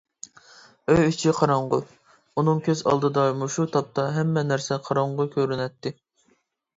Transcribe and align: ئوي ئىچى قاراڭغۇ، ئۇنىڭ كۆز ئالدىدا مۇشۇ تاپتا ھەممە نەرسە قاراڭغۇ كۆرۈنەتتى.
ئوي 0.91 1.03
ئىچى 1.09 1.33
قاراڭغۇ، 1.39 1.77
ئۇنىڭ 2.41 2.61
كۆز 2.67 2.81
ئالدىدا 2.91 3.25
مۇشۇ 3.41 3.65
تاپتا 3.75 4.07
ھەممە 4.15 4.45
نەرسە 4.53 4.79
قاراڭغۇ 4.89 5.27
كۆرۈنەتتى. 5.37 5.93